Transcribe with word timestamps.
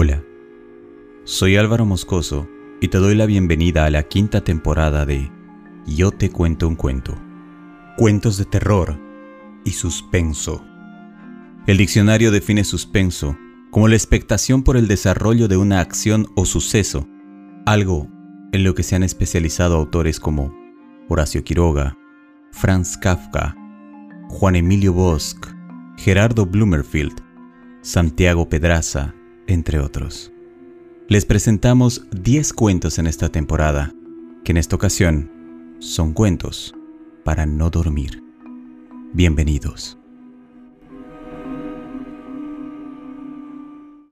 Hola, 0.00 0.22
soy 1.24 1.56
Álvaro 1.56 1.84
Moscoso 1.84 2.48
y 2.80 2.86
te 2.86 2.98
doy 2.98 3.16
la 3.16 3.26
bienvenida 3.26 3.84
a 3.84 3.90
la 3.90 4.04
quinta 4.04 4.44
temporada 4.44 5.04
de 5.04 5.28
Yo 5.88 6.12
te 6.12 6.30
cuento 6.30 6.68
un 6.68 6.76
cuento. 6.76 7.18
Cuentos 7.96 8.36
de 8.38 8.44
terror 8.44 8.96
y 9.64 9.72
suspenso. 9.72 10.64
El 11.66 11.78
diccionario 11.78 12.30
define 12.30 12.62
suspenso 12.62 13.36
como 13.72 13.88
la 13.88 13.96
expectación 13.96 14.62
por 14.62 14.76
el 14.76 14.86
desarrollo 14.86 15.48
de 15.48 15.56
una 15.56 15.80
acción 15.80 16.28
o 16.36 16.46
suceso, 16.46 17.08
algo 17.66 18.06
en 18.52 18.62
lo 18.62 18.76
que 18.76 18.84
se 18.84 18.94
han 18.94 19.02
especializado 19.02 19.74
autores 19.74 20.20
como 20.20 20.54
Horacio 21.08 21.42
Quiroga, 21.42 21.98
Franz 22.52 22.96
Kafka, 22.96 23.56
Juan 24.28 24.54
Emilio 24.54 24.92
Bosch, 24.92 25.44
Gerardo 25.96 26.46
Blumerfield, 26.46 27.20
Santiago 27.82 28.48
Pedraza, 28.48 29.16
entre 29.48 29.80
otros. 29.80 30.30
Les 31.08 31.24
presentamos 31.24 32.06
10 32.12 32.52
cuentos 32.52 32.98
en 32.98 33.08
esta 33.08 33.30
temporada, 33.30 33.92
que 34.44 34.52
en 34.52 34.58
esta 34.58 34.76
ocasión 34.76 35.76
son 35.80 36.12
cuentos 36.12 36.74
para 37.24 37.46
no 37.46 37.70
dormir. 37.70 38.22
Bienvenidos. 39.12 39.98